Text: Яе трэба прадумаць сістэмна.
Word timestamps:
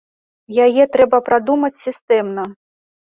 Яе 0.67 0.87
трэба 0.95 1.17
прадумаць 1.29 1.73
сістэмна. 1.85 2.43